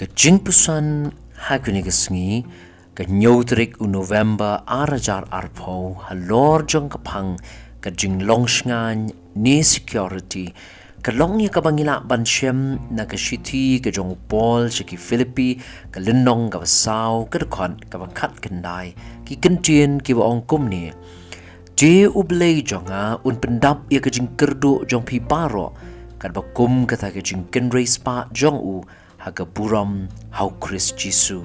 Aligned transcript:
ke 0.00 0.08
jingpusan 0.16 1.12
hakuni 1.36 1.84
ke 1.84 1.92
sengi 1.92 2.40
ke 2.96 3.04
nyotrik 3.04 3.76
u 3.84 3.84
November 3.84 4.64
arajar 4.64 5.28
arpo 5.28 6.00
halor 6.08 6.64
jong 6.64 6.88
kapang 6.88 7.36
ke 7.84 7.92
jing 7.92 8.24
longsngan 8.24 9.12
ni 9.36 9.60
security 9.60 10.56
ke 11.04 11.12
long 11.12 11.36
ya 11.36 11.52
ka 11.52 11.60
bangila 11.60 12.00
ban 12.00 12.24
shem 12.24 12.80
na 12.88 13.04
ke 13.04 13.20
shiti 13.20 13.76
ke 13.84 13.92
jong 13.92 14.16
pol 14.24 14.72
che 14.72 14.88
ki 14.88 14.96
philippi 14.96 15.60
ke 15.92 16.00
linong 16.00 16.48
ka 16.48 16.64
sau 16.64 17.28
ke 17.28 17.44
kon 17.52 17.76
ka 17.92 18.00
bang 18.00 18.16
khat 18.16 18.40
kendai 18.40 18.96
ki 19.28 19.36
kentien 19.36 20.00
ki 20.00 20.16
ba 20.16 20.24
ong 20.24 20.48
kum 20.48 20.64
ni. 20.72 20.88
Je 21.76 22.08
u 22.08 22.24
blei 22.24 22.64
jonga 22.64 23.20
un 23.28 23.36
pendap 23.36 23.84
ya 23.92 24.00
ke 24.00 24.08
jing 24.08 24.32
kerdu 24.40 24.72
jong 24.88 25.04
pi 25.04 25.20
paro 25.20 25.76
kan 26.16 26.32
ba 26.32 26.40
kum 26.56 26.88
ka 26.88 26.96
ta 26.96 27.12
ke 27.12 27.20
jing 27.20 27.44
ken 27.52 27.68
race 27.68 28.00
pa 28.00 28.24
jong 28.32 28.56
u 28.56 28.80
haga 29.20 29.44
buram 29.44 30.08
hau 30.32 30.48
Chris 30.64 30.96
Jisu. 30.96 31.44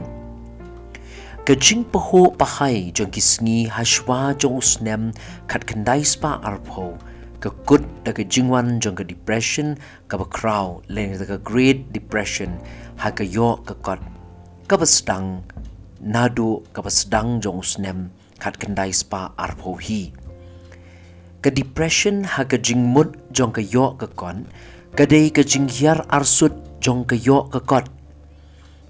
Kajing 1.46 1.86
paho 1.92 2.32
pahai 2.34 2.90
jong 2.96 3.12
kisngi 3.12 3.68
hashwa 3.70 4.34
jong 4.40 4.58
usnem 4.64 5.12
kat 5.46 5.68
kendai 5.68 6.02
spa 6.02 6.40
arpo 6.42 6.96
ke 7.38 7.54
kut 7.70 7.84
da 8.02 8.16
ke 8.16 8.26
jingwan 8.26 8.82
jong 8.82 8.98
ke 8.98 9.06
depression 9.06 9.78
ka 10.10 10.18
ba 10.18 10.26
crow 10.26 10.82
leng 10.90 11.14
da 11.20 11.28
ke 11.28 11.38
great 11.46 11.94
depression 11.94 12.58
haga 12.98 13.22
yo 13.22 13.62
ke 13.62 13.78
kot 13.86 14.02
ka 14.66 14.80
ba 14.80 14.90
sedang 14.90 15.46
nadu 16.02 16.66
ka 16.74 16.82
ba 16.82 16.90
sedang 16.90 17.38
jong 17.38 17.62
usnem 17.62 18.10
kat 18.42 18.58
kendai 18.58 18.90
spa 18.90 19.30
arpo 19.38 19.78
hi 19.78 20.10
ke 21.46 21.54
depression 21.54 22.26
haga 22.26 22.58
jingmut 22.58 23.14
jong 23.30 23.54
ke 23.54 23.62
yo 23.62 23.94
ke 24.02 24.10
kon 24.18 24.50
kadai 24.98 25.30
jinghiar 25.30 26.02
arsut 26.10 26.56
jong 26.86 27.02
ke 27.10 27.18
yo 27.18 27.50
ke 27.50 27.58
kot. 27.66 27.90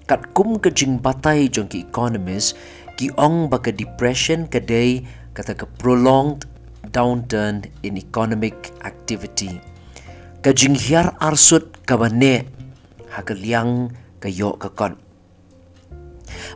Kat 0.04 0.36
kum 0.36 0.60
ke 0.60 0.68
jing 0.68 1.00
batai 1.00 1.48
jong 1.48 1.72
ki 1.72 1.88
economist 1.88 2.52
ki 3.00 3.08
ong 3.16 3.48
ba 3.48 3.56
ke 3.64 3.72
depression 3.72 4.44
ke 4.44 4.60
day 4.60 5.00
kata 5.32 5.56
ke 5.56 5.64
prolonged 5.80 6.44
downturn 6.92 7.64
in 7.80 7.96
economic 7.96 8.76
activity. 8.84 9.56
Ke 10.44 10.52
jing 10.52 10.76
hiar 10.76 11.16
arsut 11.24 11.72
ke 11.88 11.96
bane 11.96 12.44
ha 13.16 13.24
ke 13.24 13.32
liang 13.32 13.88
ke 14.20 14.28
yo 14.28 14.52
ke 14.60 14.68
kot. 14.76 14.92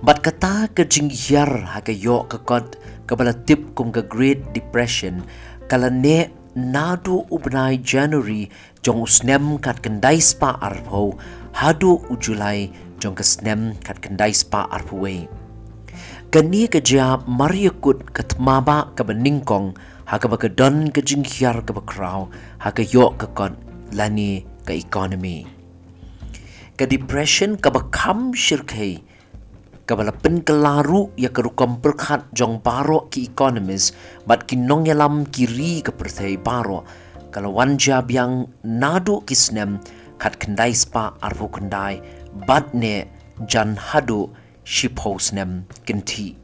Bat 0.05 0.19
kata 0.21 0.53
ke 0.77 0.85
jing 0.85 1.09
hiar 1.09 1.73
ha 1.73 1.81
ke 1.81 1.97
yo 1.97 2.29
ke 2.29 2.37
kot 2.45 2.77
ke 3.09 3.17
bala 3.17 3.33
tip 3.49 3.73
kum 3.75 3.89
ke 3.91 4.05
great 4.07 4.53
depression 4.55 5.25
kala 5.67 5.91
ne 5.91 6.31
nadu 6.57 7.23
ubnai 7.31 7.79
January 7.79 8.51
jong 8.83 9.07
usnem 9.07 9.59
kat 9.63 9.79
kendai 9.83 10.19
spa 10.19 10.59
arpo 10.59 11.15
hadu 11.55 12.03
ujulai 12.11 12.71
jong 12.99 13.15
ke 13.15 13.23
snem 13.23 13.79
kat 13.85 14.03
kendai 14.03 14.35
spa 14.35 14.67
arpo 14.71 14.99
we. 14.99 15.31
Kani 16.31 16.71
ke 16.71 16.79
jia 16.83 17.19
maria 17.27 17.75
kut 17.75 18.15
kat 18.15 18.39
maba 18.39 18.91
ke 18.95 19.03
beningkong 19.03 19.75
ha 20.07 20.19
ke 20.19 20.27
baka 20.31 20.47
don 20.51 20.91
ke 20.95 21.03
jinghiar 21.03 21.63
ke 21.67 21.75
bakrau 21.75 22.31
ha 22.63 22.71
ke 22.71 22.87
yo 22.87 23.15
ke 23.19 23.27
kon 23.35 23.55
lani 23.95 24.47
ke 24.67 24.75
economy. 24.79 25.47
Ke 26.79 26.87
depression 26.87 27.59
ke 27.59 27.69
bakam 27.71 28.31
shirkai 28.35 29.03
kabala 29.91 30.15
pen 30.15 30.47
kelaru 30.47 31.11
ya 31.19 31.35
kerukam 31.35 31.83
perkhat 31.83 32.31
jong 32.31 32.63
baro 32.63 33.11
ki 33.11 33.35
economist 33.35 33.99
bat 34.23 34.47
ki 34.47 34.55
nong 34.55 34.87
yalam 34.87 35.27
kiri 35.27 35.83
ke 35.83 35.91
perthai 35.91 36.39
baro. 36.39 36.87
Kalau 37.35 37.59
wanja 37.59 37.99
biang 37.99 38.47
nadu 38.63 39.27
kisnem 39.27 39.83
kat 40.23 40.39
kendai 40.39 40.71
spa 40.71 41.19
arvo 41.19 41.51
kendai 41.51 41.99
bat 42.47 42.71
ne 42.71 43.11
jan 43.51 43.75
hadu 43.75 44.31
shipos 44.63 45.35
kenti 45.83 46.39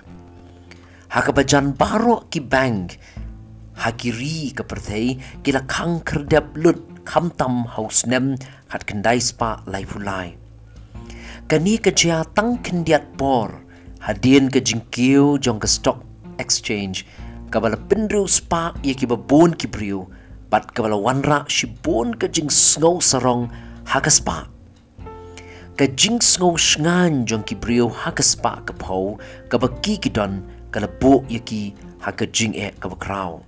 hakaba 1.14 1.46
jan 1.46 1.70
baro 1.70 2.26
ki 2.26 2.42
bank 2.42 2.98
hakiri 3.78 4.50
ke 4.56 4.66
perthai 4.66 5.14
kila 5.46 5.62
kang 5.70 6.02
kerdap 6.02 6.50
lut 6.58 6.82
kamtam 7.06 7.68
house 7.68 8.08
nem 8.10 8.34
kat 8.66 8.82
kendai 8.82 9.22
spa 9.22 9.62
fulai 9.86 10.45
kani 11.46 11.78
ke 11.78 11.94
jia 11.94 12.26
tang 12.34 12.58
kendiat 12.58 13.06
por 13.14 13.62
hadien 14.02 14.50
ke 14.50 14.58
jingkiu 14.58 15.38
jong 15.38 15.62
ke 15.62 15.70
stock 15.70 16.02
exchange. 16.42 17.06
Kabala 17.54 17.78
pindru 17.78 18.26
spa 18.26 18.74
ye 18.82 18.94
ki 18.98 19.06
babon 19.06 19.54
ki 19.54 19.70
briu 19.70 20.10
bat 20.50 20.66
kabala 20.74 20.98
wanra 20.98 21.46
shi 21.46 21.70
bon 21.86 22.10
ke 22.18 22.26
jing 22.26 22.50
snow 22.50 22.98
sarong 22.98 23.46
ha 23.86 24.02
ka 24.02 24.10
spa. 24.10 24.50
Ke 25.78 25.86
jing 25.94 26.18
snow 26.18 26.58
shngan 26.58 27.22
jong 27.30 27.46
ki 27.46 27.54
briu 27.62 27.86
ha 27.94 28.10
ka 28.10 28.26
spa 28.26 28.58
ka 28.66 28.74
pau 28.82 29.14
ba 29.46 29.68
ki 29.86 29.94
ki 30.02 30.10
don 30.10 30.42
kala 30.74 30.90
bo 30.98 31.22
ye 31.30 31.38
ki 31.38 31.62
ha 32.02 32.10
ka 32.10 32.26
jing 32.26 32.58
e 32.58 32.74
ka 32.82 32.90
ba 32.90 32.98
krau. 32.98 33.46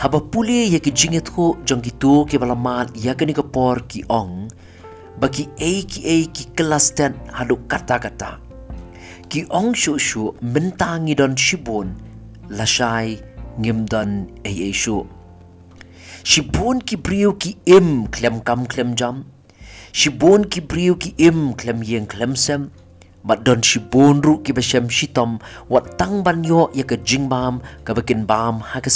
Haba 0.00 0.24
puli 0.32 0.72
ye 0.72 0.80
ki 0.80 0.96
jinget 0.96 1.28
ho 1.36 1.60
jong 1.68 1.84
ki 1.84 1.92
tu 2.00 2.24
ke 2.24 2.40
bala 2.40 2.56
mat 2.56 2.96
ya 2.96 3.12
ke 3.12 3.28
ni 3.28 3.36
ka 3.36 3.44
por 3.44 3.84
ki 3.84 4.08
ong 4.08 4.48
bagi 5.20 5.50
A 5.58 5.72
ki 5.82 6.00
A 6.06 6.16
ki 6.30 6.44
kelas 6.54 6.94
dan 6.94 7.18
hadu 7.34 7.58
kata-kata. 7.66 8.38
Ki 9.28 9.44
ong 9.50 9.74
shu 9.74 9.98
shu 9.98 10.32
mentangi 10.40 11.18
don 11.18 11.34
shibun 11.34 11.92
lasai 12.48 13.18
ngim 13.58 13.84
don 13.90 14.30
A 14.46 14.50
A 14.50 14.70
shu. 14.72 15.02
Shibun 16.22 16.78
ki 16.86 16.96
brio 16.96 17.34
ki 17.34 17.58
im 17.66 18.06
klem 18.14 18.40
kam 18.46 18.66
klem 18.66 18.94
jam. 18.94 19.26
Shibun 19.92 20.46
ki 20.46 20.60
brio 20.60 20.94
ki 20.94 21.14
im 21.18 21.54
klem 21.58 21.82
yeng 21.82 22.06
klem 22.06 22.36
sem. 22.36 22.70
Mat 23.26 23.42
don 23.44 23.60
shibun 23.60 24.22
ru 24.22 24.38
ki 24.42 24.54
besem 24.54 24.86
shitom 24.86 25.42
wat 25.68 25.98
tang 25.98 26.22
ban 26.22 26.44
yo 26.44 26.70
ya 26.74 26.86
ke 26.86 26.96
jingbam 27.02 27.58
ka 27.84 27.92
bekin 27.92 28.22
bam 28.24 28.62
ha 28.62 28.78
ke. 28.80 28.90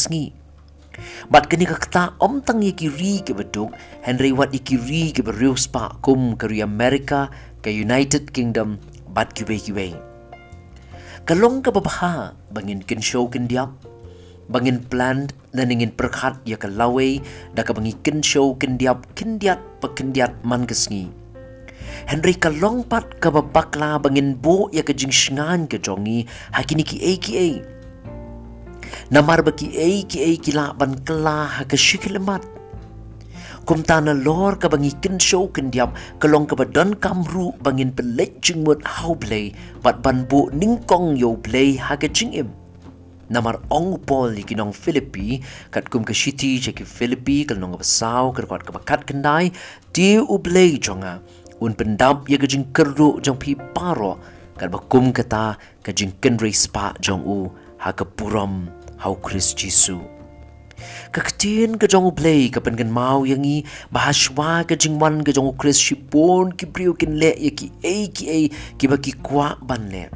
Bat 1.32 1.48
kini 1.48 1.64
ka 1.64 1.76
kata 1.80 2.16
om 2.20 2.44
tang 2.44 2.60
ye 2.60 2.76
kiri 2.76 3.24
ke 3.24 3.32
beduk 3.32 3.72
Henry 4.04 4.32
wat 4.32 4.52
ye 4.52 4.60
kiri 4.60 5.12
ke 5.12 5.24
beriu 5.24 5.56
spa 5.56 5.96
kum 6.04 6.36
ke 6.36 6.48
Amerika 6.60 7.32
ke 7.64 7.72
United 7.72 8.32
Kingdom 8.34 8.76
bat 9.12 9.32
kiwe 9.32 9.56
kiwe. 9.56 9.88
Kalong 11.22 11.62
ka 11.62 11.70
babaha 11.70 12.34
bangin 12.50 12.82
kin 12.82 12.98
show 12.98 13.30
kin 13.30 13.46
diap 13.46 13.70
bangin 14.50 14.82
plan 14.82 15.30
dan 15.54 15.70
ingin 15.70 15.94
perkhat 15.94 16.36
ya 16.44 16.58
ke 16.58 16.66
lawe 16.66 17.20
da 17.54 17.62
ka 17.62 17.72
bangi 17.72 17.94
kin 18.02 18.20
show 18.20 18.58
kin 18.58 18.76
diap 18.76 19.06
kin 19.14 19.38
diat 19.38 19.60
pa 19.78 19.88
kin 19.94 20.10
diat 20.12 20.34
man 20.42 20.66
kesngi. 20.66 21.08
Henry 22.10 22.34
kalong 22.34 22.82
pat 22.82 23.22
ka 23.22 23.30
babakla 23.30 24.02
bangin 24.02 24.34
bo 24.34 24.66
ya 24.74 24.82
ke 24.82 24.92
jing 24.96 25.12
shngan 25.12 25.70
ke 25.70 25.78
jongi 25.78 26.26
hakini 26.50 26.82
ki 26.82 26.98
a 27.00 27.12
namar 29.10 29.42
baki 29.46 29.70
ei 29.86 30.02
ki 30.08 30.24
ei 30.28 30.36
ki 30.36 30.56
la 30.58 30.72
ban 30.72 30.98
kla 31.10 31.36
ha 31.58 31.64
ka 31.64 31.76
shiklemat 31.76 32.42
kum 33.66 33.82
ta 33.82 34.00
na 34.00 34.12
lor 34.26 34.56
ka 34.62 34.68
bangi 34.72 34.90
kin 35.02 35.18
show 35.18 35.44
kin 35.58 35.70
diam 35.74 35.92
kalong 36.22 36.46
ka 36.50 36.58
badan 36.60 36.94
kamru 37.04 37.46
bangin 37.66 37.92
pelet 37.98 38.40
jing 38.42 38.64
mut 38.66 38.82
how 38.96 39.14
play 39.14 39.44
bat 39.84 40.02
ban 40.02 40.26
bu 40.30 40.40
ning 40.62 40.76
kong 40.90 41.14
yo 41.22 41.36
play 41.46 41.76
ha 41.76 41.96
ka 41.96 42.08
jing 42.08 42.34
im. 42.42 42.50
Namar 43.32 43.54
ong 43.72 43.96
pol 44.08 44.34
ki 44.48 44.58
nong 44.58 44.74
philippi 44.76 45.40
kat 45.70 45.88
kum 45.88 46.04
ka 46.04 46.12
shiti 46.12 46.58
che 46.64 46.72
ki 46.76 46.84
philippi 46.84 47.36
kal 47.48 47.56
nong 47.62 47.78
ba 47.80 47.86
saw 47.86 48.34
ka 48.34 48.44
ka 48.44 48.82
kat 48.90 49.06
kendai 49.08 49.54
ti 49.94 50.18
u 50.18 50.36
play 50.36 50.76
jonga 50.76 51.14
un 51.62 51.72
pendam 51.78 52.26
ye 52.28 52.36
ka 52.42 52.50
jing 52.50 52.66
kerru 52.76 53.22
jong 53.24 53.38
pi 53.38 53.54
paro 53.76 54.18
kat 54.58 54.68
ba 54.74 54.78
kum 54.92 55.14
kata 55.16 55.56
ka 55.86 55.90
jing 55.96 56.12
kin 56.20 56.36
race 56.44 56.66
pa 56.66 56.92
jong 57.00 57.24
u 57.24 57.38
ha 57.78 57.94
ka 57.98 58.04
puram 58.04 58.81
hau 59.02 59.18
Chris 59.18 59.50
Jisu. 59.58 59.98
Kaktin 61.12 61.74
ke 61.76 61.90
jongu 61.90 62.14
play 62.14 62.46
ke 62.48 62.62
pen 62.62 62.78
mau 62.86 63.26
yang 63.26 63.42
i 63.42 63.66
bahaswa 63.90 64.62
ke 64.62 64.78
jingwan 64.78 65.20
ke 65.26 65.34
jongu 65.34 65.52
Chris 65.58 65.78
Shipon 65.78 66.54
ki 66.54 66.70
priu 66.70 66.94
kin 66.94 67.18
le 67.18 67.34
ye 67.34 67.50
ki 67.50 67.68
e 67.82 67.96
ki 68.08 68.24
e 68.30 68.40
ki 68.78 68.86
ba 68.86 68.96
ki 68.96 69.12
kwa 69.26 69.58
ban 69.62 69.90
le. 69.90 70.06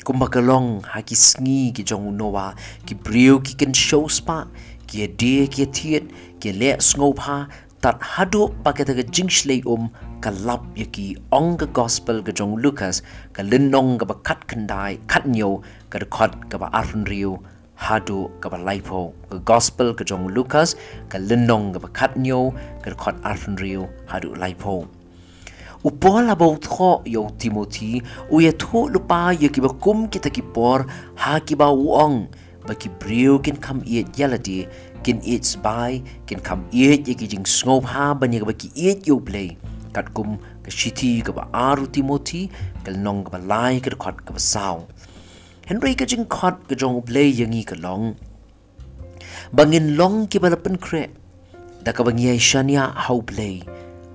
Kumba 0.00 0.26
ke 0.32 0.40
long 0.40 0.80
ha 0.90 1.04
ki 1.04 1.14
sngi 1.14 1.70
ki 1.76 1.84
jongu 1.84 2.10
noa 2.10 2.56
ki 2.88 2.96
priu 2.96 3.38
ki 3.44 3.54
kin 3.60 3.76
show 3.76 4.08
spa 4.08 4.48
ki 4.88 5.04
e 5.04 5.08
de 5.22 5.34
ki 5.46 5.62
e 5.62 5.68
tiet 5.78 6.04
ki 6.40 6.56
le 6.56 6.74
sngo 6.80 7.12
pa 7.14 7.46
tat 7.84 8.00
hadu 8.16 8.48
pa 8.64 8.72
ke 8.72 8.88
ke 8.88 9.04
jing 9.12 9.28
shlei 9.28 9.60
um 9.68 9.92
ka 10.24 10.32
lap 10.48 10.64
ye 10.76 10.88
ki 10.96 11.06
ong 11.36 11.54
ke 11.60 11.68
gospel 11.76 12.24
ke 12.26 12.32
jongu 12.32 12.58
Lucas 12.64 13.04
ka 13.36 13.46
linong 13.46 14.00
ke 14.00 14.08
ba 14.08 14.18
kat 14.26 14.44
kendai 14.50 14.98
kat 15.06 15.28
nyo 15.28 15.60
ka 15.92 16.02
de 16.02 16.08
khot 16.18 16.34
ka 16.50 16.58
ba 16.60 16.72
arun 16.80 17.06
riu 17.12 17.38
hadu 17.86 18.28
ka 18.44 18.52
ba 18.52 18.58
laipo 18.68 19.00
ka 19.32 19.38
gospel 19.50 19.92
ka 19.98 20.04
jong 20.10 20.28
lucas 20.36 20.76
ka 21.12 21.18
linong 21.28 21.72
ka 21.74 21.78
ba 21.84 21.88
katnyo 21.98 22.40
ka 22.84 22.92
khot 23.02 23.16
arfan 23.30 23.56
rio 23.62 23.88
hadu 24.12 24.36
laipo 24.42 24.84
upol 25.88 26.28
abo 26.34 26.48
tho 26.66 26.90
yo 27.14 27.22
timothy 27.40 28.02
u 28.28 28.44
ye 28.44 28.52
tho 28.62 28.84
lupa 28.92 29.20
ye 29.42 29.48
ki 29.48 29.64
ba 29.64 29.72
kum 29.84 30.06
ki 30.12 30.20
ta 30.24 30.30
ki 30.36 30.44
por 30.56 30.84
ha 31.24 31.40
ki 31.40 31.56
ba 31.62 31.68
wong 31.72 32.28
ba 32.68 32.76
ki 32.76 32.92
brio 33.00 33.40
kin 33.44 33.56
kam 33.66 33.80
ye 33.94 34.04
yaladi 34.20 34.58
kin 35.04 35.24
it's 35.24 35.56
by 35.56 36.02
kin 36.28 36.44
kam 36.48 36.68
ye 36.80 37.00
ye 37.08 37.16
ki 37.20 37.26
jing 37.32 37.48
snow 37.56 37.80
ha 37.92 38.12
ba 38.12 38.28
ni 38.28 38.44
ba 38.50 38.52
ki 38.64 38.68
ye 38.82 38.92
yo 39.08 39.16
play 39.28 39.56
kat 39.96 40.12
kum 40.16 40.36
ke 40.64 40.70
shiti 40.80 41.12
ke 41.26 41.32
ba 41.38 41.48
aru 41.66 41.88
timoti 41.96 42.42
ke 42.84 42.92
nong 43.06 43.24
ke 43.24 43.32
ba 43.36 43.40
lai 43.52 43.80
ke 43.80 43.96
khot 44.04 44.20
ke 44.26 44.36
ba 44.36 44.42
sao 44.52 44.84
henry 45.70 45.94
ke 45.94 46.04
jing 46.12 46.26
khot 46.26 46.60
ke 46.68 46.74
jong 46.74 47.00
play 47.08 47.30
yangi 47.40 47.62
ke 47.62 47.78
long? 47.78 48.12
Bangin 49.54 49.96
long 49.96 50.26
ki 50.26 50.42
ba 50.42 50.50
pen 50.68 50.76
kre 50.86 51.06
da 51.86 51.94
ka 51.94 52.02
bangi 52.02 52.34
shania 52.50 52.90
how 53.08 53.18
play 53.32 53.62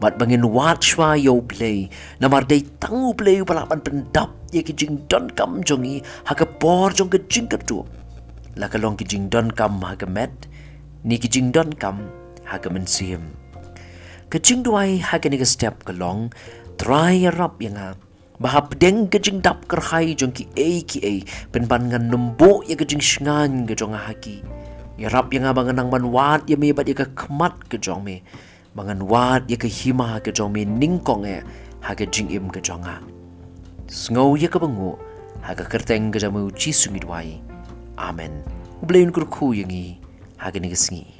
but 0.03 0.19
bangin 0.19 0.43
wat 0.55 0.83
shwa 0.83 1.11
yo 1.27 1.39
play 1.53 1.87
na 2.19 2.27
mar 2.27 2.43
dei 2.43 2.61
tangu 2.83 3.15
play 3.21 3.39
ba 3.51 3.63
pan 3.71 3.79
pen 3.87 4.03
ye 4.51 4.61
ki 4.61 4.73
jing 4.83 4.99
don 5.07 5.31
kam 5.39 5.63
jongi 5.63 6.03
ha 6.25 6.35
ka 6.41 6.45
por 6.63 6.91
jong 6.91 7.09
ke 7.15 7.23
jing 7.31 7.47
ke 7.47 7.57
tu 7.71 7.79
la 8.55 8.67
ka 8.67 8.77
long 8.77 8.95
ki 8.99 9.05
jing 9.05 9.29
don 9.29 9.51
kam 9.51 9.81
ha 9.81 9.95
ka 9.95 10.07
met. 10.07 10.31
Ni 11.03 11.17
ki 11.21 11.27
jing 11.27 11.51
don 11.51 11.71
kam 11.73 11.99
ha 12.49 12.57
ka 12.57 12.69
men 12.69 12.87
sim. 12.87 13.21
Kecing 14.31 14.63
duai 14.65 14.97
hagen 14.97 15.37
ke 15.37 15.45
step 15.45 15.83
ke 15.85 15.93
long. 15.93 16.31
Try 16.81 17.29
rap 17.37 17.61
yang 17.61 17.75
ha 17.75 17.93
bahap 18.35 18.75
deng 18.75 19.07
kecing 19.07 19.39
dap 19.39 19.63
kerhai 19.71 20.11
jong 20.11 20.35
ki 20.35 20.43
a 20.59 20.83
ki 20.83 20.99
a 21.07 21.13
pen 21.55 21.67
ban 21.71 21.87
ngan 21.87 22.11
numbo 22.11 22.59
ya 22.67 22.75
kecing 22.75 22.99
shngan 22.99 23.63
ke 23.63 23.75
jong 23.79 23.95
ha 23.95 24.11
ki 24.19 24.43
ya 24.99 25.07
rap 25.07 25.31
yang 25.31 25.47
abang 25.47 25.71
nang 25.71 25.87
ban 25.87 26.11
wat 26.11 26.43
ya 26.51 26.59
me 26.59 26.75
bat 26.75 26.83
ya 26.83 26.95
ke 26.95 27.07
kemat 27.15 27.55
ke 27.71 27.79
jong 27.79 28.03
me 28.03 28.19
bangan 28.75 29.07
wat 29.07 29.47
ya 29.47 29.55
ke 29.55 29.71
hima 29.71 30.19
ke 30.19 30.35
jong 30.35 30.51
me 30.51 30.67
ning 30.67 30.99
kong 30.99 31.23
e 31.23 31.39
ha 31.79 31.95
ke 31.95 32.03
jing 32.11 32.27
im 32.27 32.51
ke 32.51 32.59
jong 32.59 32.83
ha 32.83 32.99
sngau 33.87 34.35
ya 34.35 34.51
ke 34.51 34.59
bengu 34.59 34.99
ha 35.39 35.55
ke 35.55 35.63
kerteng 35.71 36.11
ke 36.11 36.19
jamu 36.19 36.51
chi 36.51 36.75
sungi 36.75 36.99
duai 36.99 37.39
amen 37.95 38.43
ubleun 38.83 39.15
kur 39.15 39.23
khu 39.31 39.55
yangi 39.55 39.95
ha 40.35 40.51
ke 40.51 40.59
ni 40.59 40.67
ke 40.67 40.75
singi 40.75 41.14